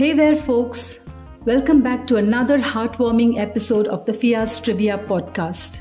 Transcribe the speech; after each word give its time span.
Hey 0.00 0.14
there, 0.14 0.34
folks. 0.34 0.98
Welcome 1.44 1.82
back 1.82 2.06
to 2.06 2.16
another 2.16 2.58
heartwarming 2.58 3.36
episode 3.36 3.86
of 3.86 4.06
the 4.06 4.14
Fia's 4.14 4.58
Trivia 4.58 4.96
podcast. 4.96 5.80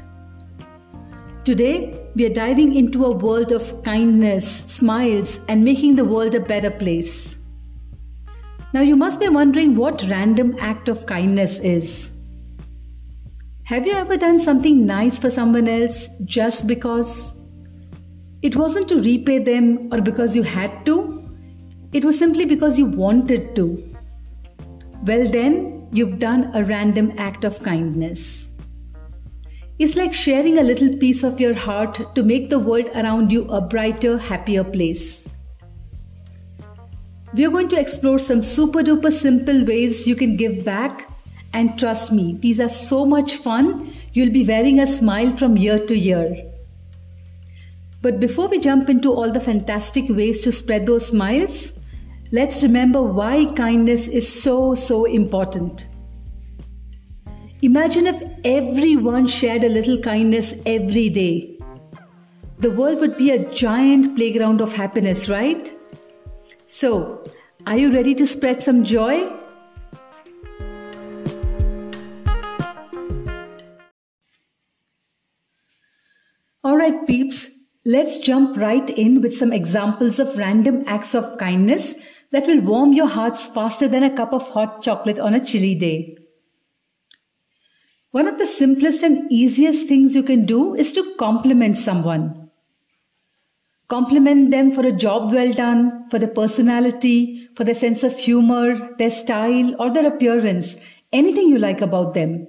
Today, 1.46 1.98
we 2.16 2.26
are 2.26 2.34
diving 2.34 2.76
into 2.76 3.06
a 3.06 3.16
world 3.16 3.54
of 3.54 3.82
kindness, 3.82 4.46
smiles, 4.46 5.40
and 5.48 5.64
making 5.64 5.96
the 5.96 6.04
world 6.04 6.36
a 6.36 6.42
better 6.42 6.70
place. 6.70 7.40
Now, 8.74 8.82
you 8.82 8.98
must 8.98 9.22
be 9.22 9.30
wondering 9.30 9.78
what 9.78 10.04
random 10.10 10.54
act 10.60 10.90
of 10.90 11.06
kindness 11.06 11.58
is. 11.60 12.12
Have 13.64 13.88
you 13.88 13.94
ever 13.94 14.18
done 14.18 14.38
something 14.38 14.86
nice 14.86 15.18
for 15.18 15.30
someone 15.30 15.70
else 15.70 16.10
just 16.26 16.68
because? 16.68 17.40
It 18.42 18.58
wasn't 18.58 18.90
to 18.90 19.02
repay 19.02 19.40
them 19.40 19.88
or 19.94 20.02
because 20.02 20.36
you 20.36 20.44
had 20.44 20.86
to, 20.88 21.26
it 21.94 22.04
was 22.04 22.20
simply 22.20 22.44
because 22.44 22.78
you 22.78 22.86
wanted 22.86 23.56
to. 23.56 23.89
Well, 25.04 25.30
then, 25.30 25.88
you've 25.92 26.20
done 26.20 26.52
a 26.54 26.64
random 26.64 27.14
act 27.18 27.46
of 27.46 27.60
kindness. 27.60 28.50
It's 29.80 29.96
like 29.96 30.14
sharing 30.14 30.58
a 30.58 30.64
little 30.64 30.98
piece 30.98 31.24
of 31.24 31.40
your 31.40 31.54
heart 31.54 32.14
to 32.16 32.24
make 32.24 32.50
the 32.50 32.60
world 32.60 32.90
around 32.96 33.32
you 33.32 33.46
a 33.46 33.62
brighter, 33.62 34.18
happier 34.18 34.64
place. 34.64 35.26
We 37.34 37.46
are 37.46 37.50
going 37.50 37.70
to 37.70 37.80
explore 37.80 38.20
some 38.20 38.44
super 38.44 38.80
duper 38.80 39.12
simple 39.12 39.64
ways 39.64 40.06
you 40.06 40.16
can 40.16 40.36
give 40.36 40.66
back. 40.66 41.08
And 41.54 41.80
trust 41.80 42.12
me, 42.12 42.38
these 42.40 42.60
are 42.60 42.70
so 42.70 43.06
much 43.06 43.36
fun, 43.36 43.92
you'll 44.14 44.34
be 44.34 44.46
wearing 44.46 44.80
a 44.80 44.86
smile 44.86 45.36
from 45.38 45.56
year 45.56 45.80
to 45.80 45.98
year. 45.98 46.46
But 48.02 48.20
before 48.20 48.50
we 48.50 48.60
jump 48.60 48.90
into 48.90 49.12
all 49.14 49.32
the 49.32 49.40
fantastic 49.40 50.10
ways 50.10 50.42
to 50.42 50.52
spread 50.52 50.86
those 50.86 51.08
smiles, 51.08 51.72
let's 52.32 52.62
remember 52.64 53.02
why 53.02 53.46
kindness 53.46 54.08
is 54.08 54.28
so, 54.28 54.76
so 54.76 55.06
important. 55.06 55.90
Imagine 57.62 58.08
if 58.08 58.22
everyone 58.46 59.28
shared 59.28 59.64
a 59.64 59.70
little 59.70 60.00
kindness 60.00 60.54
every 60.66 61.10
day. 61.10 61.58
The 62.60 62.72
world 62.72 63.00
would 63.00 63.18
be 63.18 63.32
a 63.32 63.52
giant 63.54 64.16
playground 64.16 64.62
of 64.62 64.74
happiness, 64.74 65.28
right? 65.28 65.74
So, 66.68 67.26
are 67.66 67.78
you 67.78 67.92
ready 67.94 68.16
to 68.16 68.28
spread 68.28 68.62
some 68.62 68.84
joy? 68.84 69.30
Alright, 76.64 77.08
peeps, 77.08 77.48
let's 77.86 78.18
jump 78.18 78.58
right 78.58 78.90
in 78.90 79.22
with 79.22 79.36
some 79.36 79.52
examples 79.52 80.20
of 80.20 80.38
random 80.38 80.84
acts 80.86 81.16
of 81.16 81.38
kindness 81.38 81.96
that 82.32 82.48
will 82.48 82.62
warm 82.62 82.94
your 82.94 83.08
hearts 83.08 83.48
faster 83.48 83.88
than 83.88 84.04
a 84.04 84.16
cup 84.16 84.34
of 84.34 84.50
hot 84.50 84.82
chocolate 84.82 85.20
on 85.20 85.34
a 85.34 85.44
chilly 85.44 85.76
day. 85.76 86.18
One 88.12 88.28
of 88.28 88.38
the 88.38 88.46
simplest 88.48 89.04
and 89.04 89.32
easiest 89.32 89.88
things 89.88 90.16
you 90.16 90.24
can 90.24 90.46
do 90.46 90.74
is 90.74 90.94
to 90.94 91.16
compliment 91.18 91.78
someone. 91.78 92.50
Compliment 93.88 94.52
them 94.52 94.72
for 94.72 94.86
a 94.86 94.92
job 94.92 95.32
well 95.34 95.52
done, 95.52 96.08
for 96.10 96.20
their 96.20 96.30
personality, 96.30 97.50
for 97.56 97.64
their 97.64 97.76
sense 97.76 98.04
of 98.04 98.18
humor, 98.18 98.96
their 98.98 99.10
style, 99.10 99.76
or 99.80 99.92
their 99.92 100.08
appearance, 100.08 100.78
anything 101.12 101.50
you 101.50 101.58
like 101.58 101.82
about 101.82 102.14
them. 102.14 102.48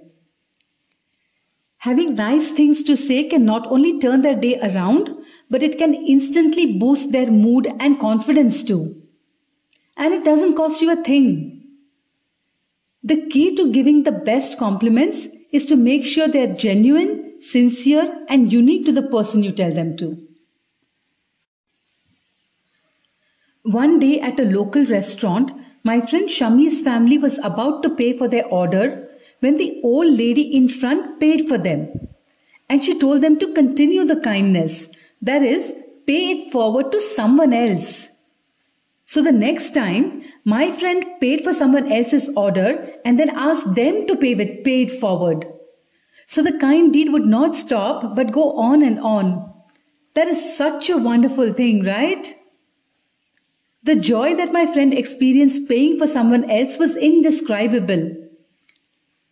Having 1.79 2.15
nice 2.15 2.51
things 2.51 2.83
to 2.83 2.95
say 2.95 3.25
can 3.25 3.47
not 3.47 3.67
only 3.69 3.99
turn 3.99 4.21
their 4.21 4.35
day 4.35 4.61
around, 4.61 5.15
but 5.49 5.63
it 5.63 5.79
can 5.79 5.95
instantly 5.95 6.79
boost 6.79 7.11
their 7.11 7.31
mood 7.31 7.73
and 7.81 7.99
confidence 7.99 8.63
too. 8.63 9.00
And 9.97 10.15
it 10.15 10.25
doesn't 10.25 10.57
cost 10.57 10.81
you 10.81 10.91
a 10.93 10.97
thing. 10.97 11.65
The 13.03 13.27
key 13.29 13.57
to 13.57 13.73
giving 13.73 14.03
the 14.03 14.13
best 14.13 14.59
compliments 14.59 15.27
is 15.53 15.67
to 15.67 15.77
make 15.77 16.05
sure 16.05 16.29
they're 16.29 16.55
genuine, 16.55 17.41
sincere, 17.41 18.25
and 18.29 18.53
unique 18.53 18.85
to 18.87 18.93
the 18.93 19.03
person 19.03 19.43
you 19.43 19.53
tell 19.53 19.73
them 19.73 19.97
to. 19.97 20.19
One 23.63 23.99
day 23.99 24.21
at 24.21 24.39
a 24.39 24.45
local 24.45 24.87
restaurant, 24.87 25.53
my 25.83 26.01
friend 26.01 26.29
Shami's 26.29 26.83
family 26.83 27.19
was 27.19 27.39
about 27.39 27.83
to 27.83 27.91
pay 27.91 28.17
for 28.17 28.29
their 28.29 28.47
order 28.47 29.09
when 29.41 29.57
the 29.57 29.81
old 29.83 30.07
lady 30.07 30.43
in 30.55 30.69
front 30.69 31.21
paid 31.21 31.49
for 31.49 31.57
them. 31.57 31.89
And 32.69 32.85
she 32.85 32.99
told 32.99 33.23
them 33.23 33.39
to 33.39 33.53
continue 33.55 34.05
the 34.05 34.21
kindness, 34.21 34.89
that 35.23 35.43
is, 35.43 35.73
pay 36.07 36.31
it 36.31 36.53
forward 36.53 36.93
to 36.93 37.01
someone 37.01 37.53
else. 37.53 38.10
So 39.11 39.21
the 39.23 39.33
next 39.33 39.75
time, 39.75 40.23
my 40.45 40.71
friend 40.71 41.05
paid 41.21 41.43
for 41.43 41.53
someone 41.53 41.91
else's 41.91 42.29
order 42.37 42.95
and 43.05 43.19
then 43.19 43.31
asked 43.31 43.75
them 43.75 44.07
to 44.07 44.15
pay 44.15 44.35
it 44.35 44.63
paid 44.63 44.93
forward. 44.93 45.47
So 46.29 46.45
the 46.45 46.57
kind 46.59 46.93
deed 46.93 47.11
would 47.11 47.27
not 47.27 47.57
stop 47.57 48.15
but 48.15 48.31
go 48.31 48.53
on 48.53 48.85
and 48.85 49.01
on. 49.01 49.53
That 50.15 50.29
is 50.29 50.57
such 50.57 50.89
a 50.89 50.97
wonderful 50.97 51.53
thing, 51.53 51.83
right? 51.85 52.33
The 53.83 53.97
joy 53.97 54.37
that 54.37 54.53
my 54.53 54.65
friend 54.65 54.95
experienced 54.95 55.69
paying 55.69 55.99
for 55.99 56.07
someone 56.07 56.49
else 56.49 56.79
was 56.79 56.95
indescribable. 56.95 58.15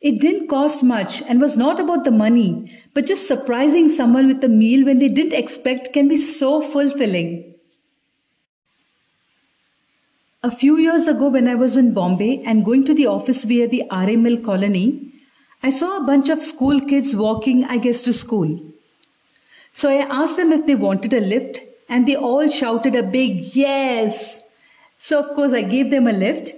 It 0.01 0.21
didn't 0.21 0.49
cost 0.49 0.83
much 0.83 1.23
and 1.23 1.41
was 1.41 1.57
not 1.57 1.79
about 1.79 2.03
the 2.03 2.11
money, 2.11 2.73
but 2.95 3.07
just 3.07 3.29
surprising 3.29 3.89
someone 3.89 4.27
with 4.27 4.43
a 4.43 4.49
meal 4.49 4.85
when 4.85 4.99
they 4.99 5.09
didn't 5.09 5.39
expect 5.39 5.93
can 5.93 6.09
be 6.09 6.17
so 6.17 6.63
fulfilling. 6.63 7.48
A 10.49 10.51
few 10.51 10.79
years 10.79 11.07
ago, 11.09 11.29
when 11.29 11.47
I 11.47 11.57
was 11.57 11.77
in 11.77 11.93
Bombay 11.93 12.43
and 12.43 12.65
going 12.65 12.87
to 12.87 12.95
the 12.95 13.07
office 13.07 13.45
via 13.45 13.69
the 13.69 13.83
RML 13.91 14.43
colony, 14.43 15.13
I 15.63 15.69
saw 15.69 15.99
a 15.99 16.07
bunch 16.07 16.31
of 16.31 16.43
school 16.43 16.81
kids 16.81 17.15
walking, 17.15 17.65
I 17.65 17.77
guess, 17.77 18.01
to 18.03 18.15
school. 18.15 18.59
So 19.75 19.91
I 19.91 20.07
asked 20.21 20.39
them 20.39 20.51
if 20.51 20.65
they 20.65 20.75
wanted 20.75 21.13
a 21.13 21.21
lift, 21.21 21.61
and 21.91 22.09
they 22.09 22.17
all 22.17 22.49
shouted 22.49 22.97
a 22.97 23.03
big 23.03 23.55
yes. 23.55 24.43
So, 24.97 25.19
of 25.19 25.37
course, 25.37 25.53
I 25.53 25.61
gave 25.61 25.91
them 25.91 26.07
a 26.07 26.13
lift 26.13 26.55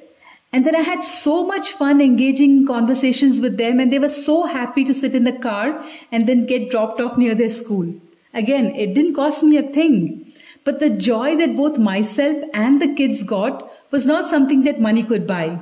and 0.53 0.65
then 0.65 0.77
I 0.77 0.83
had 0.83 1.03
so 1.03 1.45
much 1.45 1.71
fun 1.71 2.00
engaging 2.00 2.59
in 2.59 2.67
conversations 2.67 3.41
with 3.41 3.56
them, 3.56 3.79
and 3.79 3.93
they 3.93 4.00
were 4.00 4.09
so 4.09 4.47
happy 4.47 4.84
to 4.84 4.95
sit 4.95 5.15
in 5.15 5.23
the 5.23 5.39
car 5.39 5.84
and 6.11 6.29
then 6.29 6.47
get 6.47 6.71
dropped 6.71 7.00
off 7.00 7.17
near 7.17 7.37
their 7.37 7.50
school. 7.50 7.93
Again, 8.34 8.75
it 8.75 8.95
didn't 8.95 9.15
cost 9.15 9.45
me 9.45 9.59
a 9.59 9.62
thing, 9.62 10.33
but 10.65 10.81
the 10.81 10.91
joy 10.91 11.37
that 11.37 11.56
both 11.56 11.79
myself 11.79 12.37
and 12.53 12.83
the 12.83 12.93
kids 12.95 13.23
got 13.23 13.69
was 13.91 14.06
not 14.06 14.27
something 14.27 14.65
that 14.65 14.81
money 14.81 15.03
could 15.03 15.27
buy. 15.27 15.59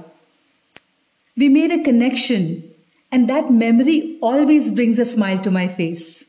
We 1.36 1.48
made 1.48 1.70
a 1.70 1.82
connection, 1.82 2.70
and 3.10 3.28
that 3.28 3.50
memory 3.50 4.18
always 4.20 4.70
brings 4.70 4.98
a 4.98 5.04
smile 5.04 5.38
to 5.40 5.50
my 5.50 5.68
face. 5.68 6.24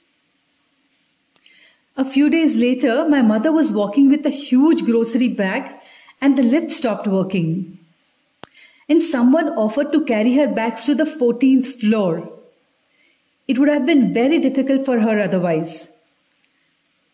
A 1.97 2.05
few 2.05 2.29
days 2.29 2.55
later, 2.55 3.07
my 3.09 3.21
mother 3.21 3.51
was 3.51 3.73
walking 3.73 4.09
with 4.09 4.25
a 4.25 4.29
huge 4.29 4.85
grocery 4.85 5.27
bag, 5.27 5.69
and 6.21 6.37
the 6.37 6.43
lift 6.43 6.71
stopped 6.71 7.07
working 7.07 7.79
and 8.89 9.03
someone 9.03 9.49
offered 9.49 9.91
to 9.91 10.03
carry 10.03 10.33
her 10.33 10.47
bags 10.47 10.83
to 10.83 10.95
the 10.95 11.05
14th 11.05 11.79
floor. 11.79 12.27
It 13.47 13.59
would 13.59 13.69
have 13.69 13.85
been 13.85 14.13
very 14.13 14.39
difficult 14.39 14.83
for 14.83 14.99
her 14.99 15.19
otherwise. 15.19 15.91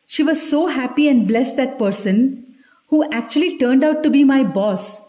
She 0.07 0.23
was 0.23 0.49
so 0.49 0.67
happy 0.67 1.09
and 1.09 1.27
blessed 1.27 1.57
that 1.57 1.77
person, 1.77 2.44
who 2.87 3.09
actually 3.11 3.57
turned 3.57 3.83
out 3.83 4.03
to 4.03 4.09
be 4.09 4.23
my 4.23 4.43
boss, 4.43 5.01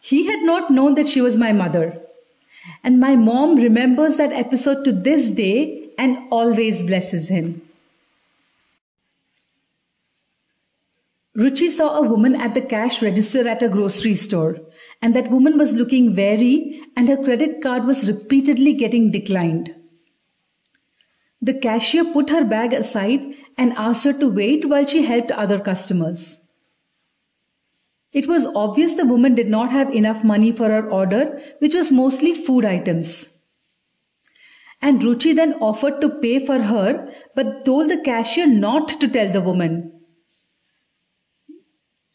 he 0.00 0.26
had 0.26 0.42
not 0.42 0.70
known 0.70 0.94
that 0.94 1.08
she 1.08 1.20
was 1.20 1.38
my 1.38 1.52
mother. 1.52 2.00
And 2.84 3.00
my 3.00 3.16
mom 3.16 3.56
remembers 3.56 4.16
that 4.16 4.32
episode 4.32 4.84
to 4.84 4.92
this 4.92 5.28
day 5.30 5.90
and 5.98 6.18
always 6.30 6.82
blesses 6.82 7.28
him. 7.28 7.62
Ruchi 11.36 11.70
saw 11.70 11.96
a 11.96 12.06
woman 12.06 12.34
at 12.34 12.52
the 12.52 12.60
cash 12.60 13.00
register 13.00 13.48
at 13.48 13.62
a 13.62 13.68
grocery 13.68 14.14
store, 14.14 14.58
and 15.00 15.16
that 15.16 15.30
woman 15.30 15.56
was 15.56 15.72
looking 15.72 16.14
weary, 16.14 16.82
and 16.94 17.08
her 17.08 17.16
credit 17.16 17.62
card 17.62 17.86
was 17.86 18.06
repeatedly 18.06 18.74
getting 18.74 19.10
declined. 19.10 19.74
The 21.40 21.54
cashier 21.54 22.04
put 22.04 22.28
her 22.28 22.44
bag 22.44 22.74
aside 22.74 23.22
and 23.56 23.72
asked 23.72 24.04
her 24.04 24.12
to 24.12 24.28
wait 24.28 24.68
while 24.68 24.84
she 24.84 25.04
helped 25.04 25.30
other 25.30 25.58
customers. 25.58 26.41
It 28.12 28.28
was 28.28 28.46
obvious 28.54 28.94
the 28.94 29.06
woman 29.06 29.34
did 29.34 29.48
not 29.48 29.70
have 29.70 29.94
enough 29.94 30.22
money 30.22 30.52
for 30.52 30.68
her 30.68 30.88
order, 30.90 31.40
which 31.60 31.74
was 31.74 31.90
mostly 31.90 32.34
food 32.34 32.64
items. 32.64 33.28
And 34.82 35.00
Ruchi 35.00 35.34
then 35.34 35.54
offered 35.54 36.00
to 36.00 36.08
pay 36.08 36.44
for 36.44 36.58
her, 36.58 37.10
but 37.34 37.64
told 37.64 37.88
the 37.88 37.98
cashier 37.98 38.46
not 38.46 38.88
to 39.00 39.08
tell 39.08 39.32
the 39.32 39.40
woman. 39.40 39.92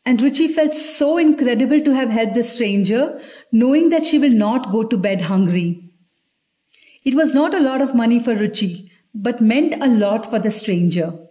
And 0.06 0.20
Ruchi 0.20 0.48
felt 0.48 0.74
so 0.74 1.18
incredible 1.18 1.82
to 1.82 1.94
have 1.94 2.10
helped 2.10 2.36
the 2.36 2.44
stranger, 2.44 3.20
knowing 3.52 3.90
that 3.90 4.06
she 4.06 4.20
will 4.20 4.30
not 4.30 4.72
go 4.72 4.84
to 4.84 4.98
bed 4.98 5.22
hungry. 5.22 5.92
It 7.04 7.16
was 7.16 7.34
not 7.34 7.54
a 7.54 7.60
lot 7.60 7.82
of 7.82 7.96
money 7.96 8.20
for 8.20 8.36
Ruchi, 8.36 8.92
but 9.16 9.42
meant 9.42 9.76
a 9.82 9.88
lot 9.88 10.30
for 10.30 10.40
the 10.40 10.52
stranger. 10.52 11.27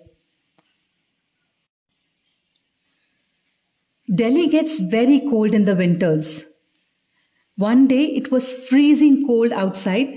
Delhi 4.14 4.46
gets 4.46 4.78
very 4.78 5.20
cold 5.20 5.52
in 5.52 5.64
the 5.64 5.74
winters. 5.74 6.44
One 7.56 7.88
day 7.88 8.04
it 8.04 8.30
was 8.30 8.54
freezing 8.54 9.26
cold 9.26 9.52
outside, 9.52 10.08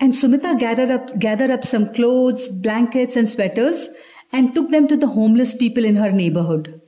and 0.00 0.12
Sumita 0.12 0.58
gathered 0.58 0.90
up, 0.90 1.18
gathered 1.18 1.50
up 1.50 1.64
some 1.64 1.92
clothes, 1.94 2.48
blankets, 2.48 3.14
and 3.14 3.28
sweaters 3.28 3.88
and 4.32 4.54
took 4.54 4.70
them 4.70 4.88
to 4.88 4.96
the 4.96 5.06
homeless 5.06 5.54
people 5.54 5.84
in 5.84 5.96
her 5.96 6.10
neighborhood. 6.10 6.80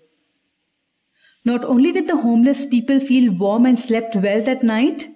Not 1.44 1.64
only 1.64 1.92
did 1.92 2.06
the 2.06 2.16
homeless 2.16 2.66
people 2.66 3.00
feel 3.00 3.32
warm 3.32 3.64
and 3.64 3.78
slept 3.78 4.16
well 4.16 4.42
that 4.42 4.62
night, 4.62 5.08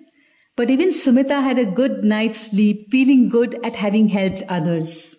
but 0.56 0.70
even 0.70 0.90
Sumita 0.90 1.42
had 1.42 1.58
a 1.58 1.64
good 1.64 2.04
night's 2.04 2.50
sleep, 2.50 2.90
feeling 2.90 3.28
good 3.28 3.58
at 3.64 3.76
having 3.76 4.08
helped 4.08 4.42
others. 4.48 5.18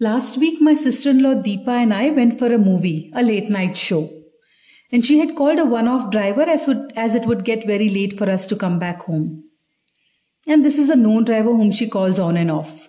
Last 0.00 0.38
week, 0.38 0.60
my 0.60 0.76
sister 0.76 1.10
in 1.10 1.24
law 1.24 1.34
Deepa 1.34 1.82
and 1.82 1.92
I 1.92 2.10
went 2.10 2.38
for 2.38 2.52
a 2.52 2.58
movie, 2.58 3.10
a 3.14 3.22
late 3.22 3.48
night 3.50 3.76
show. 3.76 4.08
And 4.92 5.04
she 5.04 5.18
had 5.18 5.34
called 5.34 5.58
a 5.58 5.64
one 5.64 5.88
off 5.88 6.12
driver 6.12 6.42
as, 6.42 6.68
would, 6.68 6.92
as 6.94 7.16
it 7.16 7.26
would 7.26 7.44
get 7.44 7.66
very 7.66 7.88
late 7.88 8.16
for 8.16 8.30
us 8.30 8.46
to 8.46 8.56
come 8.56 8.78
back 8.78 9.02
home. 9.02 9.42
And 10.46 10.64
this 10.64 10.78
is 10.78 10.88
a 10.88 10.94
known 10.94 11.24
driver 11.24 11.50
whom 11.50 11.72
she 11.72 11.88
calls 11.88 12.20
on 12.20 12.36
and 12.36 12.48
off. 12.48 12.88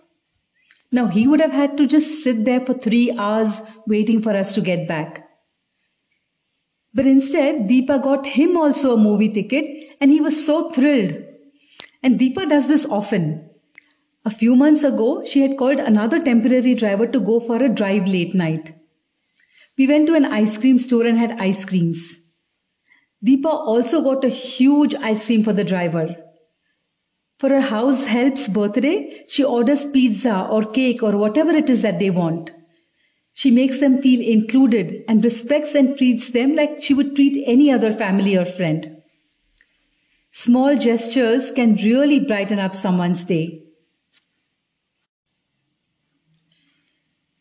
Now, 0.92 1.08
he 1.08 1.28
would 1.28 1.42
have 1.42 1.52
had 1.52 1.78
to 1.78 1.88
just 1.88 2.24
sit 2.24 2.46
there 2.46 2.64
for 2.64 2.76
three 2.76 3.12
hours 3.18 3.60
waiting 3.88 4.22
for 4.22 4.32
us 4.32 4.54
to 4.54 4.62
get 4.62 4.88
back. 4.88 5.28
But 6.94 7.08
instead, 7.08 7.68
Deepa 7.68 8.04
got 8.04 8.28
him 8.28 8.56
also 8.56 8.94
a 8.94 8.98
movie 8.98 9.30
ticket 9.30 9.66
and 10.00 10.12
he 10.12 10.22
was 10.22 10.46
so 10.46 10.70
thrilled. 10.70 11.24
And 12.04 12.20
Deepa 12.20 12.48
does 12.48 12.68
this 12.68 12.86
often. 12.86 13.49
A 14.30 14.32
few 14.32 14.56
months 14.56 14.84
ago, 14.84 15.24
she 15.26 15.42
had 15.42 15.58
called 15.58 15.80
another 15.80 16.20
temporary 16.20 16.76
driver 16.76 17.08
to 17.08 17.20
go 17.20 17.40
for 17.40 17.56
a 17.58 17.68
drive 17.68 18.06
late 18.06 18.36
night. 18.36 18.76
We 19.76 19.88
went 19.88 20.06
to 20.06 20.14
an 20.14 20.26
ice 20.26 20.56
cream 20.56 20.78
store 20.78 21.04
and 21.04 21.18
had 21.18 21.42
ice 21.42 21.66
creams. 21.66 22.16
Deepa 23.26 23.48
also 23.48 24.04
got 24.04 24.24
a 24.24 24.30
huge 24.30 24.94
ice 24.94 25.26
cream 25.26 25.42
for 25.42 25.52
the 25.52 25.64
driver. 25.64 26.16
For 27.40 27.50
her 27.50 27.60
house 27.60 28.04
help's 28.04 28.48
birthday, 28.48 29.24
she 29.28 29.44
orders 29.44 29.86
pizza 29.86 30.48
or 30.48 30.64
cake 30.64 31.02
or 31.02 31.18
whatever 31.18 31.50
it 31.50 31.68
is 31.68 31.82
that 31.82 31.98
they 31.98 32.12
want. 32.12 32.52
She 33.34 33.50
makes 33.50 33.80
them 33.80 34.00
feel 34.00 34.22
included 34.22 35.06
and 35.08 35.24
respects 35.24 35.74
and 35.74 35.98
treats 35.98 36.30
them 36.30 36.54
like 36.54 36.84
she 36.84 36.94
would 36.94 37.16
treat 37.16 37.44
any 37.48 37.72
other 37.72 37.92
family 37.92 38.38
or 38.38 38.46
friend. 38.46 39.02
Small 40.30 40.76
gestures 40.78 41.50
can 41.50 41.74
really 41.78 42.20
brighten 42.20 42.60
up 42.60 42.76
someone's 42.76 43.24
day. 43.24 43.64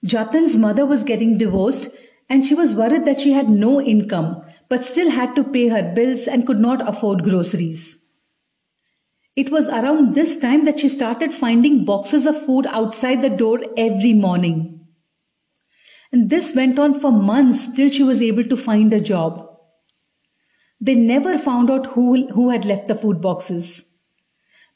Jatin's 0.06 0.56
mother 0.56 0.86
was 0.86 1.02
getting 1.02 1.38
divorced 1.38 1.88
and 2.28 2.44
she 2.44 2.54
was 2.54 2.74
worried 2.74 3.04
that 3.04 3.20
she 3.20 3.32
had 3.32 3.48
no 3.48 3.80
income 3.80 4.42
but 4.68 4.84
still 4.84 5.10
had 5.10 5.34
to 5.34 5.44
pay 5.44 5.68
her 5.68 5.92
bills 5.94 6.28
and 6.28 6.46
could 6.46 6.60
not 6.60 6.86
afford 6.88 7.24
groceries. 7.24 7.98
It 9.34 9.50
was 9.50 9.68
around 9.68 10.14
this 10.14 10.36
time 10.36 10.64
that 10.64 10.80
she 10.80 10.88
started 10.88 11.34
finding 11.34 11.84
boxes 11.84 12.26
of 12.26 12.44
food 12.44 12.66
outside 12.66 13.22
the 13.22 13.30
door 13.30 13.60
every 13.76 14.12
morning. 14.12 14.86
And 16.12 16.30
this 16.30 16.54
went 16.54 16.78
on 16.78 16.98
for 16.98 17.12
months 17.12 17.70
till 17.74 17.90
she 17.90 18.02
was 18.02 18.22
able 18.22 18.44
to 18.44 18.56
find 18.56 18.92
a 18.92 19.00
job. 19.00 19.46
They 20.80 20.94
never 20.94 21.38
found 21.38 21.70
out 21.70 21.86
who, 21.86 22.28
who 22.28 22.50
had 22.50 22.64
left 22.64 22.88
the 22.88 22.94
food 22.94 23.20
boxes, 23.20 23.84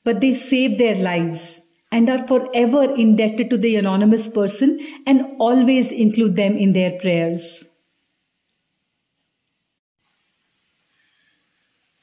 but 0.05 0.21
they 0.21 0.35
saved 0.35 0.79
their 0.79 0.97
lives 0.97 1.62
and 1.93 2.09
are 2.09 2.27
forever 2.27 2.83
indebted 2.95 3.51
to 3.51 3.59
the 3.59 3.77
anonymous 3.77 4.27
person 4.27 4.81
and 5.07 5.27
always 5.39 5.93
include 5.93 6.35
them 6.35 6.57
in 6.57 6.73
their 6.73 6.99
prayers. 6.99 7.65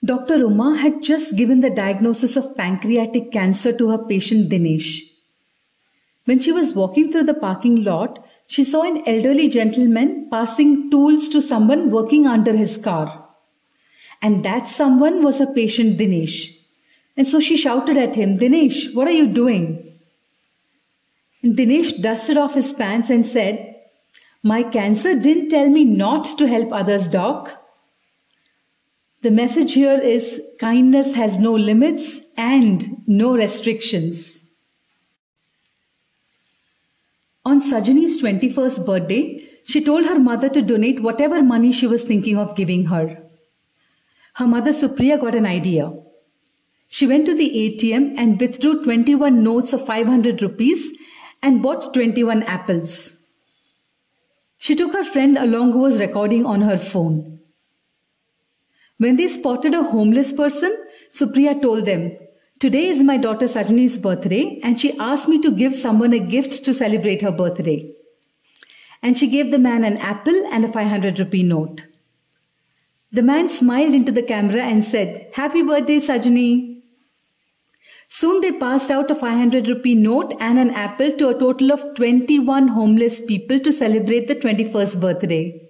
Dr. 0.06 0.38
Uma 0.38 0.77
had 0.77 1.03
just 1.03 1.36
given 1.36 1.59
the 1.59 1.69
diagnosis 1.69 2.38
of 2.38 2.56
pancreatic 2.56 3.31
cancer 3.31 3.74
to 3.77 3.89
her 3.89 3.97
patient 3.97 4.50
Dinesh. 4.50 5.01
When 6.24 6.39
she 6.39 6.51
was 6.51 6.75
walking 6.75 7.12
through 7.12 7.24
the 7.24 7.33
parking 7.33 7.83
lot, 7.83 8.24
she 8.47 8.63
saw 8.63 8.83
an 8.83 9.03
elderly 9.07 9.50
gentleman 9.50 10.30
passing 10.31 10.89
tools 10.91 11.27
to 11.30 11.41
someone 11.41 11.91
working 11.91 12.27
under 12.27 12.56
his 12.56 12.77
car. 12.77 13.27
And 14.21 14.45
that 14.45 14.68
someone 14.68 15.24
was 15.24 15.39
her 15.39 15.53
patient 15.53 15.97
Dinesh. 15.97 16.59
And 17.19 17.27
so 17.27 17.42
she 17.42 17.57
shouted 17.57 17.98
at 17.98 18.16
him, 18.16 18.39
Dinesh, 18.39 18.95
what 18.95 19.06
are 19.06 19.12
you 19.12 19.27
doing? 19.27 20.00
And 21.44 21.57
Dinesh 21.57 22.01
dusted 22.01 22.38
off 22.38 22.54
his 22.54 22.71
pants 22.71 23.10
and 23.10 23.25
said, 23.25 23.75
My 24.42 24.63
cancer 24.63 25.19
didn't 25.19 25.50
tell 25.50 25.68
me 25.68 25.83
not 25.83 26.38
to 26.38 26.48
help 26.48 26.71
others, 26.71 27.07
doc. 27.10 27.62
The 29.21 29.31
message 29.31 29.74
here 29.74 30.00
is 30.00 30.42
kindness 30.62 31.13
has 31.16 31.38
no 31.38 31.54
limits 31.54 32.21
and 32.38 33.04
no 33.06 33.36
restrictions. 33.36 34.42
On 37.44 37.60
Sajani's 37.60 38.22
21st 38.22 38.86
birthday, 38.86 39.45
she 39.65 39.83
told 39.83 40.06
her 40.06 40.18
mother 40.18 40.48
to 40.48 40.62
donate 40.62 41.01
whatever 41.01 41.44
money 41.44 41.74
she 41.74 41.86
was 41.86 42.06
thinking 42.06 42.38
of 42.38 42.56
giving 42.56 42.86
her. 42.86 43.22
Her 44.36 44.48
mother 44.48 44.72
Supriya 44.72 45.19
got 45.19 45.36
an 45.36 45.45
idea. 45.45 45.92
She 46.91 47.06
went 47.06 47.27
to 47.27 47.36
the 47.36 47.50
ATM 47.50 48.15
and 48.18 48.41
withdrew 48.41 48.83
21 48.83 49.44
notes 49.44 49.74
of 49.74 49.86
500 49.86 50.41
rupees 50.41 50.91
and 51.41 51.62
bought 51.62 51.94
21 51.94 52.41
apples. 52.44 53.15
She 54.57 54.75
took 54.75 54.91
her 54.94 55.03
friend 55.06 55.38
along 55.38 55.71
who 55.71 55.80
was 55.80 56.00
recording 56.01 56.47
on 56.47 56.62
her 56.62 56.77
phone. 56.77 57.39
When 58.97 59.18
they 59.18 59.27
spotted 59.27 59.75
a 59.75 59.83
homeless 59.83 60.33
person, 60.33 60.75
Supriya 61.13 61.62
told 61.62 61.86
them, 61.86 62.18
Today 62.59 62.88
is 62.88 63.03
my 63.03 63.18
daughter 63.18 63.45
Sajani's 63.45 63.97
birthday, 63.97 64.59
and 64.63 64.77
she 64.77 64.97
asked 64.97 65.30
me 65.30 65.39
to 65.44 65.51
give 65.51 65.74
someone 65.74 66.12
a 66.12 66.19
gift 66.19 66.65
to 66.65 66.74
celebrate 66.74 67.21
her 67.21 67.31
birthday. 67.31 67.94
And 69.01 69.18
she 69.18 69.27
gave 69.27 69.51
the 69.51 69.59
man 69.59 69.86
an 69.86 69.97
apple 70.00 70.36
and 70.51 70.65
a 70.65 70.71
500 70.71 71.19
rupee 71.19 71.44
note. 71.44 71.86
The 73.13 73.21
man 73.21 73.47
smiled 73.47 73.94
into 73.94 74.12
the 74.12 74.24
camera 74.24 74.63
and 74.63 74.83
said, 74.83 75.30
Happy 75.33 75.62
birthday, 75.62 76.00
Sajani. 76.00 76.69
Soon 78.12 78.42
they 78.42 78.52
passed 78.52 78.90
out 78.90 79.12
a 79.12 79.16
500 79.16 79.68
rupee 79.68 79.94
note 79.94 80.34
and 80.40 80.58
an 80.58 80.72
apple 80.72 81.12
to 81.18 81.30
a 81.30 81.40
total 81.40 81.72
of 81.72 81.96
21 81.96 82.68
homeless 82.70 83.22
people 83.24 83.60
to 83.60 83.72
celebrate 83.72 84.28
the 84.28 84.36
21st 84.36 85.00
birthday. 85.00 85.70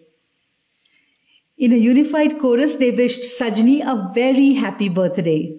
In 1.57 1.73
a 1.73 1.75
unified 1.75 2.39
chorus, 2.39 2.75
they 2.75 2.91
wished 2.91 3.23
Sajani 3.23 3.81
a 3.81 4.13
very 4.13 4.53
happy 4.53 4.87
birthday. 4.87 5.57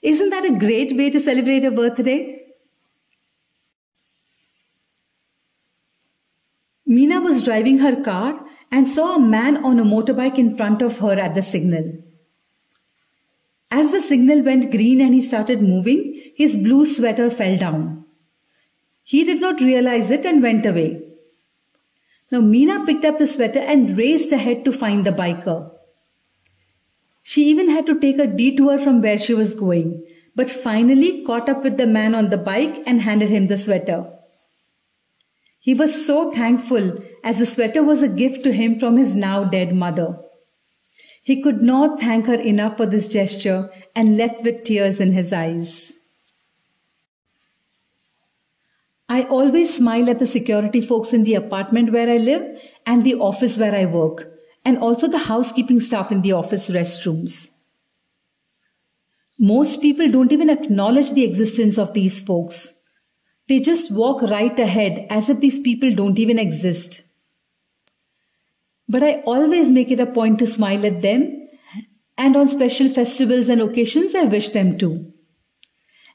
Isn't 0.00 0.30
that 0.30 0.44
a 0.44 0.56
great 0.56 0.96
way 0.96 1.10
to 1.10 1.18
celebrate 1.18 1.64
a 1.64 1.72
birthday? 1.72 2.44
Meena 6.88 7.20
was 7.20 7.42
driving 7.42 7.78
her 7.78 8.00
car 8.00 8.46
and 8.70 8.88
saw 8.88 9.16
a 9.16 9.20
man 9.20 9.64
on 9.64 9.80
a 9.80 9.84
motorbike 9.84 10.38
in 10.38 10.56
front 10.56 10.82
of 10.82 11.00
her 11.00 11.14
at 11.14 11.34
the 11.34 11.42
signal. 11.42 12.05
As 13.70 13.90
the 13.90 14.00
signal 14.00 14.42
went 14.42 14.70
green 14.70 15.00
and 15.00 15.12
he 15.12 15.20
started 15.20 15.60
moving, 15.60 16.32
his 16.36 16.56
blue 16.56 16.86
sweater 16.86 17.30
fell 17.30 17.56
down. 17.56 18.04
He 19.02 19.24
did 19.24 19.40
not 19.40 19.60
realize 19.60 20.10
it 20.10 20.24
and 20.24 20.42
went 20.42 20.66
away. 20.66 21.02
Now 22.30 22.40
Meena 22.40 22.84
picked 22.86 23.04
up 23.04 23.18
the 23.18 23.26
sweater 23.26 23.60
and 23.60 23.96
raced 23.96 24.32
ahead 24.32 24.64
to 24.64 24.72
find 24.72 25.04
the 25.04 25.12
biker. 25.12 25.70
She 27.22 27.44
even 27.46 27.70
had 27.70 27.86
to 27.86 27.98
take 27.98 28.18
a 28.18 28.26
detour 28.26 28.78
from 28.78 29.02
where 29.02 29.18
she 29.18 29.34
was 29.34 29.54
going, 29.54 30.04
but 30.34 30.50
finally 30.50 31.24
caught 31.24 31.48
up 31.48 31.62
with 31.62 31.76
the 31.76 31.86
man 31.86 32.14
on 32.14 32.30
the 32.30 32.36
bike 32.36 32.82
and 32.86 33.00
handed 33.00 33.30
him 33.30 33.46
the 33.48 33.58
sweater. 33.58 34.12
He 35.58 35.74
was 35.74 36.06
so 36.06 36.30
thankful 36.30 37.02
as 37.24 37.40
the 37.40 37.46
sweater 37.46 37.82
was 37.82 38.02
a 38.02 38.08
gift 38.08 38.44
to 38.44 38.52
him 38.52 38.78
from 38.78 38.96
his 38.96 39.16
now 39.16 39.42
dead 39.42 39.74
mother. 39.74 40.20
He 41.26 41.42
could 41.42 41.60
not 41.60 41.98
thank 41.98 42.26
her 42.26 42.40
enough 42.40 42.76
for 42.76 42.86
this 42.86 43.08
gesture 43.08 43.68
and 43.96 44.16
left 44.16 44.44
with 44.44 44.62
tears 44.62 45.00
in 45.00 45.10
his 45.10 45.32
eyes. 45.32 45.92
I 49.08 49.24
always 49.24 49.76
smile 49.76 50.08
at 50.08 50.20
the 50.20 50.26
security 50.28 50.80
folks 50.80 51.12
in 51.12 51.24
the 51.24 51.34
apartment 51.34 51.92
where 51.92 52.08
I 52.08 52.18
live 52.18 52.62
and 52.86 53.02
the 53.02 53.16
office 53.16 53.58
where 53.58 53.74
I 53.74 53.86
work, 53.86 54.28
and 54.64 54.78
also 54.78 55.08
the 55.08 55.18
housekeeping 55.18 55.80
staff 55.80 56.12
in 56.12 56.22
the 56.22 56.30
office 56.30 56.70
restrooms. 56.70 57.50
Most 59.36 59.82
people 59.82 60.08
don't 60.08 60.30
even 60.32 60.48
acknowledge 60.48 61.10
the 61.10 61.24
existence 61.24 61.76
of 61.76 61.92
these 61.92 62.20
folks. 62.20 62.72
They 63.48 63.58
just 63.58 63.90
walk 63.90 64.22
right 64.22 64.56
ahead 64.56 65.08
as 65.10 65.28
if 65.28 65.40
these 65.40 65.58
people 65.58 65.92
don't 65.92 66.20
even 66.20 66.38
exist. 66.38 67.02
But 68.88 69.02
I 69.02 69.22
always 69.26 69.70
make 69.70 69.90
it 69.90 70.00
a 70.00 70.06
point 70.06 70.38
to 70.38 70.46
smile 70.46 70.86
at 70.86 71.02
them, 71.02 71.48
and 72.16 72.36
on 72.36 72.48
special 72.48 72.88
festivals 72.88 73.48
and 73.48 73.60
occasions, 73.60 74.14
I 74.14 74.24
wish 74.24 74.50
them 74.50 74.78
to. 74.78 75.12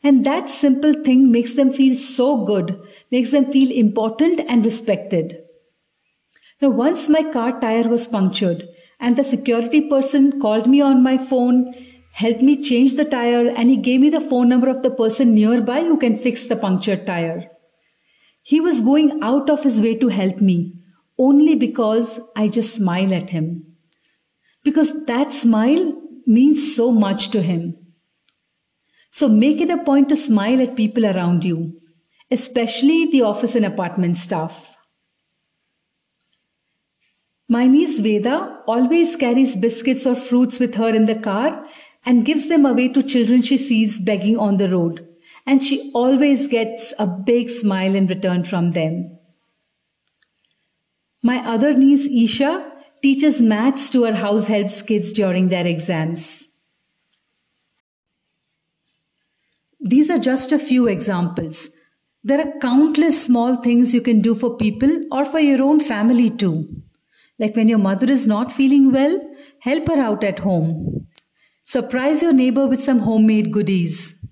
And 0.03 0.25
that 0.25 0.49
simple 0.49 0.93
thing 0.93 1.31
makes 1.31 1.53
them 1.53 1.71
feel 1.71 1.95
so 1.95 2.43
good, 2.45 2.81
makes 3.11 3.31
them 3.31 3.45
feel 3.45 3.71
important 3.71 4.39
and 4.49 4.65
respected. 4.65 5.37
Now, 6.61 6.69
once 6.69 7.09
my 7.09 7.23
car 7.23 7.59
tire 7.59 7.87
was 7.87 8.07
punctured, 8.07 8.67
and 8.99 9.15
the 9.15 9.23
security 9.23 9.81
person 9.89 10.39
called 10.39 10.67
me 10.67 10.81
on 10.81 11.03
my 11.03 11.17
phone, 11.17 11.73
helped 12.13 12.41
me 12.41 12.61
change 12.61 12.95
the 12.95 13.05
tire, 13.05 13.49
and 13.49 13.69
he 13.69 13.77
gave 13.77 14.01
me 14.01 14.09
the 14.09 14.21
phone 14.21 14.49
number 14.49 14.69
of 14.69 14.81
the 14.81 14.91
person 14.91 15.35
nearby 15.35 15.81
who 15.81 15.97
can 15.97 16.17
fix 16.17 16.45
the 16.45 16.55
punctured 16.55 17.05
tire. 17.05 17.49
He 18.43 18.59
was 18.59 18.81
going 18.81 19.21
out 19.21 19.49
of 19.49 19.63
his 19.63 19.81
way 19.81 19.95
to 19.97 20.07
help 20.07 20.39
me 20.41 20.80
only 21.17 21.55
because 21.55 22.19
I 22.35 22.47
just 22.47 22.75
smile 22.75 23.13
at 23.13 23.29
him. 23.29 23.65
Because 24.63 25.05
that 25.05 25.33
smile 25.33 26.01
means 26.25 26.75
so 26.75 26.91
much 26.91 27.29
to 27.31 27.41
him. 27.41 27.77
So 29.09 29.27
make 29.27 29.59
it 29.59 29.69
a 29.69 29.83
point 29.83 30.09
to 30.09 30.15
smile 30.15 30.61
at 30.61 30.75
people 30.75 31.05
around 31.05 31.43
you, 31.43 31.73
especially 32.29 33.07
the 33.07 33.23
office 33.23 33.55
and 33.55 33.65
apartment 33.65 34.17
staff. 34.17 34.77
My 37.49 37.67
niece 37.67 37.99
Veda 37.99 38.61
always 38.65 39.17
carries 39.17 39.57
biscuits 39.57 40.05
or 40.05 40.15
fruits 40.15 40.57
with 40.57 40.75
her 40.75 40.95
in 40.95 41.05
the 41.05 41.19
car 41.19 41.65
and 42.05 42.25
gives 42.25 42.47
them 42.47 42.65
away 42.65 42.87
to 42.89 43.03
children 43.03 43.41
she 43.41 43.57
sees 43.57 43.99
begging 43.99 44.37
on 44.37 44.55
the 44.55 44.69
road. 44.69 45.05
And 45.45 45.61
she 45.61 45.91
always 45.93 46.47
gets 46.47 46.93
a 46.97 47.05
big 47.05 47.49
smile 47.49 47.95
in 47.95 48.07
return 48.07 48.45
from 48.45 48.71
them. 48.71 49.17
My 51.23 51.37
other 51.47 51.73
niece 51.73 52.05
Isha 52.05 52.71
teaches 53.01 53.41
maths 53.41 53.89
to 53.91 54.03
her 54.03 54.13
house 54.13 54.45
helps 54.45 54.81
kids 54.81 55.11
during 55.11 55.49
their 55.49 55.65
exams. 55.65 56.47
These 59.79 60.09
are 60.09 60.19
just 60.19 60.51
a 60.51 60.59
few 60.59 60.87
examples. 60.87 61.69
There 62.23 62.39
are 62.39 62.59
countless 62.59 63.23
small 63.23 63.55
things 63.55 63.93
you 63.93 64.01
can 64.01 64.21
do 64.21 64.35
for 64.35 64.57
people 64.57 65.01
or 65.11 65.25
for 65.25 65.39
your 65.39 65.63
own 65.63 65.79
family 65.79 66.29
too. 66.29 66.67
Like 67.39 67.55
when 67.55 67.67
your 67.67 67.79
mother 67.79 68.09
is 68.11 68.27
not 68.27 68.51
feeling 68.51 68.91
well, 68.91 69.19
help 69.59 69.87
her 69.87 69.99
out 69.99 70.23
at 70.23 70.39
home. 70.39 71.07
Surprise 71.65 72.21
your 72.21 72.33
neighbor 72.33 72.67
with 72.67 72.83
some 72.83 72.99
homemade 72.99 73.51
goodies. 73.51 74.23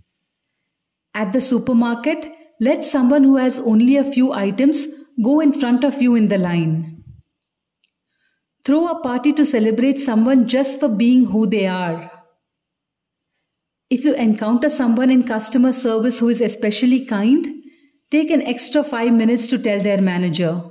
At 1.16 1.34
the 1.34 1.42
supermarket, 1.42 2.32
let 2.62 2.84
someone 2.84 3.24
who 3.24 3.38
has 3.38 3.60
only 3.60 3.96
a 3.96 4.04
few 4.04 4.34
items 4.34 4.86
go 5.22 5.40
in 5.40 5.52
front 5.52 5.84
of 5.84 6.02
you 6.02 6.16
in 6.16 6.28
the 6.28 6.38
line. 6.38 7.04
Throw 8.66 8.88
a 8.88 9.02
party 9.02 9.34
to 9.34 9.46
celebrate 9.46 10.00
someone 10.00 10.48
just 10.48 10.80
for 10.80 10.90
being 10.90 11.26
who 11.26 11.48
they 11.48 11.66
are. 11.68 12.12
If 13.90 14.06
you 14.06 14.14
encounter 14.14 14.70
someone 14.70 15.10
in 15.10 15.24
customer 15.24 15.74
service 15.74 16.20
who 16.20 16.30
is 16.30 16.42
especially 16.42 17.06
kind, 17.06 17.48
take 18.12 18.30
an 18.30 18.44
extra 18.44 18.84
five 18.84 19.12
minutes 19.12 19.48
to 19.48 19.58
tell 19.58 19.82
their 19.82 20.02
manager. 20.02 20.62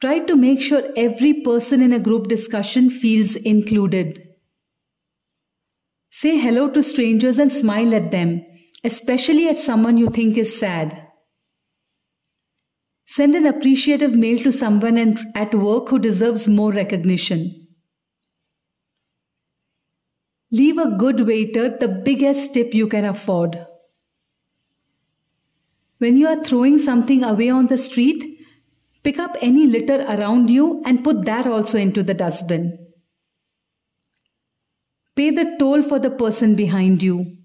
Try 0.00 0.18
to 0.20 0.36
make 0.36 0.60
sure 0.60 0.82
every 0.96 1.40
person 1.40 1.80
in 1.80 1.92
a 1.92 1.98
group 1.98 2.28
discussion 2.28 2.90
feels 2.90 3.36
included. 3.36 4.20
Say 6.10 6.36
hello 6.36 6.68
to 6.70 6.82
strangers 6.82 7.38
and 7.38 7.50
smile 7.50 7.94
at 7.94 8.10
them, 8.10 8.44
especially 8.84 9.48
at 9.48 9.58
someone 9.58 9.96
you 9.96 10.08
think 10.08 10.36
is 10.36 10.58
sad. 10.58 11.03
Send 13.06 13.34
an 13.34 13.46
appreciative 13.46 14.14
mail 14.14 14.42
to 14.42 14.52
someone 14.52 14.98
at 15.34 15.54
work 15.54 15.88
who 15.88 15.98
deserves 15.98 16.48
more 16.48 16.72
recognition. 16.72 17.68
Leave 20.50 20.78
a 20.78 20.96
good 20.96 21.26
waiter 21.26 21.68
the 21.68 21.88
biggest 21.88 22.54
tip 22.54 22.74
you 22.74 22.86
can 22.86 23.04
afford. 23.04 23.66
When 25.98 26.16
you 26.16 26.28
are 26.28 26.42
throwing 26.42 26.78
something 26.78 27.22
away 27.22 27.50
on 27.50 27.66
the 27.66 27.78
street, 27.78 28.34
Pick 29.04 29.18
up 29.18 29.36
any 29.42 29.66
litter 29.66 30.00
around 30.00 30.48
you 30.48 30.82
and 30.86 31.04
put 31.04 31.26
that 31.26 31.46
also 31.46 31.78
into 31.78 32.02
the 32.02 32.14
dustbin. 32.14 32.78
Pay 35.14 35.30
the 35.30 35.56
toll 35.58 35.82
for 35.82 35.98
the 35.98 36.10
person 36.10 36.54
behind 36.56 37.02
you. 37.02 37.36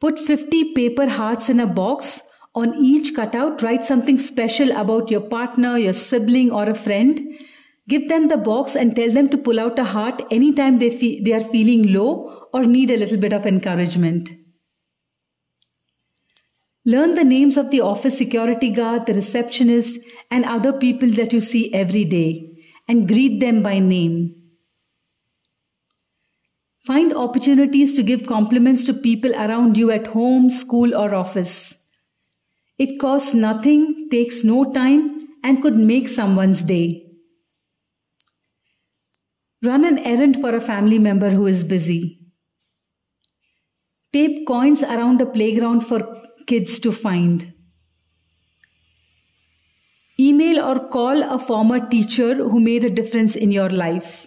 Put 0.00 0.18
50 0.18 0.72
paper 0.72 1.06
hearts 1.06 1.50
in 1.50 1.60
a 1.60 1.66
box. 1.66 2.22
On 2.54 2.72
each 2.76 3.14
cutout, 3.14 3.62
write 3.62 3.84
something 3.84 4.18
special 4.18 4.70
about 4.70 5.10
your 5.10 5.22
partner, 5.22 5.76
your 5.76 5.92
sibling, 5.92 6.52
or 6.52 6.70
a 6.70 6.74
friend. 6.74 7.20
Give 7.88 8.08
them 8.08 8.28
the 8.28 8.36
box 8.36 8.76
and 8.76 8.94
tell 8.94 9.12
them 9.12 9.28
to 9.30 9.36
pull 9.36 9.58
out 9.58 9.78
a 9.78 9.84
heart 9.84 10.22
anytime 10.30 10.78
they, 10.78 10.90
fe- 10.90 11.20
they 11.20 11.32
are 11.32 11.42
feeling 11.42 11.92
low 11.92 12.48
or 12.52 12.64
need 12.64 12.90
a 12.90 12.96
little 12.96 13.18
bit 13.18 13.32
of 13.32 13.44
encouragement. 13.44 14.30
Learn 16.86 17.14
the 17.14 17.24
names 17.24 17.56
of 17.56 17.70
the 17.70 17.80
office 17.80 18.16
security 18.16 18.70
guard, 18.70 19.06
the 19.06 19.14
receptionist, 19.14 19.98
and 20.30 20.44
other 20.44 20.72
people 20.72 21.08
that 21.10 21.32
you 21.32 21.40
see 21.40 21.72
every 21.74 22.04
day 22.04 22.56
and 22.86 23.08
greet 23.08 23.40
them 23.40 23.62
by 23.62 23.78
name. 23.78 24.34
Find 26.86 27.14
opportunities 27.14 27.94
to 27.94 28.02
give 28.02 28.26
compliments 28.26 28.82
to 28.84 28.94
people 28.94 29.32
around 29.34 29.76
you 29.76 29.90
at 29.90 30.08
home, 30.08 30.50
school, 30.50 30.94
or 30.94 31.14
office. 31.14 31.83
It 32.78 32.98
costs 32.98 33.34
nothing, 33.34 34.08
takes 34.10 34.42
no 34.42 34.72
time, 34.72 35.28
and 35.44 35.62
could 35.62 35.76
make 35.76 36.08
someone's 36.08 36.62
day. 36.62 37.06
Run 39.62 39.84
an 39.84 39.98
errand 39.98 40.40
for 40.40 40.54
a 40.54 40.60
family 40.60 40.98
member 40.98 41.30
who 41.30 41.46
is 41.46 41.64
busy. 41.64 42.20
Tape 44.12 44.46
coins 44.46 44.82
around 44.82 45.20
a 45.20 45.26
playground 45.26 45.86
for 45.86 46.22
kids 46.46 46.78
to 46.80 46.92
find. 46.92 47.52
Email 50.18 50.60
or 50.60 50.88
call 50.88 51.22
a 51.22 51.38
former 51.38 51.80
teacher 51.80 52.34
who 52.34 52.60
made 52.60 52.84
a 52.84 52.90
difference 52.90 53.34
in 53.36 53.50
your 53.50 53.70
life. 53.70 54.26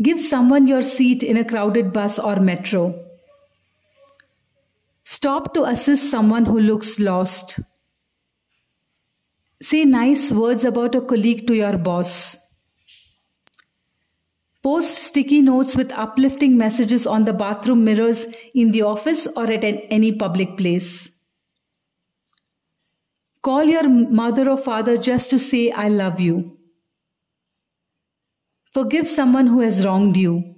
Give 0.00 0.20
someone 0.20 0.66
your 0.66 0.82
seat 0.82 1.22
in 1.22 1.36
a 1.36 1.44
crowded 1.44 1.92
bus 1.92 2.18
or 2.18 2.36
metro. 2.36 3.09
Stop 5.10 5.54
to 5.54 5.64
assist 5.64 6.08
someone 6.08 6.44
who 6.44 6.60
looks 6.60 7.00
lost. 7.00 7.58
Say 9.60 9.84
nice 9.84 10.30
words 10.30 10.64
about 10.64 10.94
a 10.94 11.00
colleague 11.00 11.48
to 11.48 11.54
your 11.54 11.76
boss. 11.78 12.36
Post 14.62 14.98
sticky 15.06 15.40
notes 15.42 15.76
with 15.76 15.90
uplifting 15.90 16.56
messages 16.56 17.08
on 17.08 17.24
the 17.24 17.32
bathroom 17.32 17.82
mirrors 17.82 18.24
in 18.54 18.70
the 18.70 18.82
office 18.82 19.26
or 19.34 19.50
at 19.50 19.64
any 19.64 20.14
public 20.14 20.56
place. 20.56 21.10
Call 23.42 23.64
your 23.64 23.88
mother 23.88 24.48
or 24.48 24.58
father 24.58 24.96
just 24.96 25.28
to 25.30 25.40
say, 25.40 25.72
I 25.72 25.88
love 25.88 26.20
you. 26.20 26.56
Forgive 28.72 29.08
someone 29.08 29.48
who 29.48 29.58
has 29.58 29.84
wronged 29.84 30.16
you. 30.16 30.54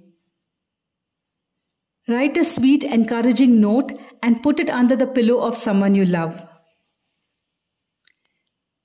Write 2.07 2.37
a 2.37 2.45
sweet, 2.45 2.83
encouraging 2.83 3.59
note 3.59 3.93
and 4.23 4.41
put 4.41 4.59
it 4.59 4.69
under 4.69 4.95
the 4.95 5.05
pillow 5.05 5.41
of 5.41 5.57
someone 5.57 5.93
you 5.93 6.05
love. 6.05 6.47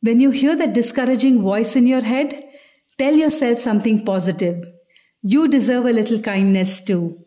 When 0.01 0.21
you 0.21 0.31
hear 0.31 0.57
that 0.57 0.75
discouraging 0.75 1.41
voice 1.43 1.77
in 1.77 1.87
your 1.87 2.01
head, 2.01 2.45
tell 2.99 3.15
yourself 3.15 3.61
something 3.61 4.05
positive. 4.05 4.65
You 5.23 5.47
deserve 5.49 5.87
a 5.87 5.93
little 5.93 6.21
kindness 6.21 6.81
too. 6.81 7.25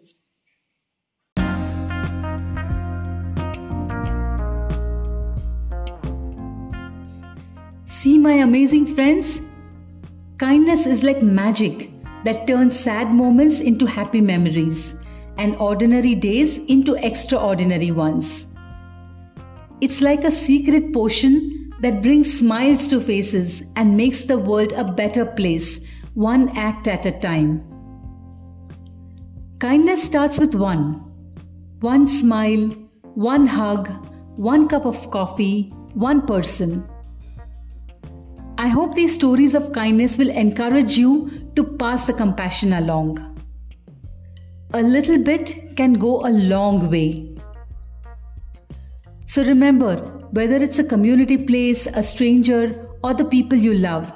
See, 7.86 8.18
my 8.18 8.34
amazing 8.34 8.94
friends? 8.96 9.42
Kindness 10.38 10.86
is 10.86 11.04
like 11.04 11.22
magic 11.22 11.92
that 12.26 12.48
turns 12.48 12.78
sad 12.78 13.14
moments 13.14 13.60
into 13.62 13.86
happy 13.86 14.22
memories 14.22 14.96
and 15.38 15.56
ordinary 15.56 16.16
days 16.16 16.58
into 16.58 16.96
extraordinary 16.96 17.92
ones. 17.92 18.48
It's 19.82 20.02
like 20.02 20.24
a 20.24 20.32
secret 20.32 20.94
potion 20.94 21.74
that 21.82 22.02
brings 22.02 22.32
smiles 22.40 22.88
to 22.90 23.00
faces 23.00 23.64
and 23.76 23.98
makes 23.98 24.26
the 24.26 24.38
world 24.38 24.72
a 24.74 24.84
better 24.84 25.26
place, 25.26 25.80
one 26.14 26.56
act 26.56 26.88
at 26.88 27.06
a 27.06 27.20
time. 27.20 27.64
Kindness 29.60 30.04
starts 30.04 30.40
with 30.40 30.56
one. 30.56 31.02
One 31.80 32.08
smile, 32.08 32.70
one 33.16 33.48
hug, 33.48 33.90
one 34.38 34.68
cup 34.68 34.86
of 34.86 35.10
coffee, 35.10 35.74
one 35.94 36.26
person. 36.26 36.88
I 38.58 38.68
hope 38.68 38.94
these 38.94 39.16
stories 39.16 39.56
of 39.56 39.72
kindness 39.72 40.20
will 40.20 40.30
encourage 40.30 40.98
you 40.98 41.52
to 41.56 41.64
pass 41.64 42.06
the 42.06 42.14
compassion 42.14 42.74
along. 42.74 43.31
A 44.74 44.82
little 44.82 45.18
bit 45.18 45.76
can 45.76 45.94
go 45.94 46.26
a 46.26 46.32
long 46.32 46.90
way. 46.90 47.36
So 49.26 49.44
remember, 49.44 49.98
whether 50.32 50.56
it's 50.56 50.80
a 50.80 50.84
community 50.84 51.38
place, 51.38 51.88
a 51.88 52.02
stranger, 52.02 52.88
or 53.04 53.14
the 53.14 53.26
people 53.26 53.58
you 53.58 53.74
love, 53.74 54.12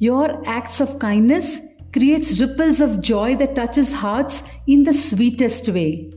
your 0.00 0.42
acts 0.48 0.80
of 0.80 0.98
kindness 0.98 1.58
creates 1.92 2.40
ripples 2.40 2.80
of 2.80 3.00
joy 3.00 3.36
that 3.36 3.54
touches 3.54 3.92
hearts 3.92 4.42
in 4.66 4.82
the 4.82 4.92
sweetest 4.92 5.68
way. 5.68 6.12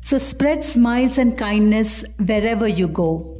So 0.00 0.18
spread 0.18 0.64
smiles 0.64 1.18
and 1.18 1.38
kindness 1.38 2.04
wherever 2.18 2.66
you 2.66 2.88
go. 2.88 3.39